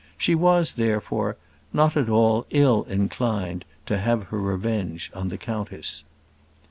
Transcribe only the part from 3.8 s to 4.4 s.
to have her